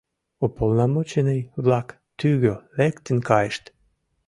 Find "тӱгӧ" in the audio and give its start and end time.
2.19-2.53